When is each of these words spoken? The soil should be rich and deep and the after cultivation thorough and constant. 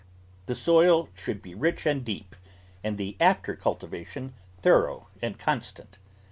The 0.47 0.55
soil 0.55 1.09
should 1.13 1.43
be 1.43 1.53
rich 1.53 1.85
and 1.85 2.03
deep 2.03 2.35
and 2.83 2.97
the 2.97 3.15
after 3.19 3.55
cultivation 3.55 4.33
thorough 4.59 5.09
and 5.21 5.37
constant. 5.37 5.99